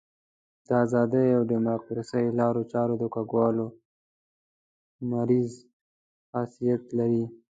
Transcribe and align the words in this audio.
د 0.65 0.67
ازادۍ 0.83 1.27
او 1.37 1.41
ډیموکراسۍ 1.51 2.25
لارو 2.39 2.61
چارو 2.71 2.95
د 3.01 3.03
کږولو 3.15 3.65
مریض 5.11 5.51
خاصیت 6.29 6.83
لري. 6.97 7.25